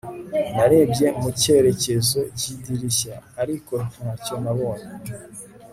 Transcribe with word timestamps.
narebye 0.55 1.07
mu 1.21 1.29
cyerekezo 1.41 2.19
cy'idirishya, 2.37 3.15
ariko 3.41 3.73
ntacyo 3.95 4.35
nabonye 4.43 4.91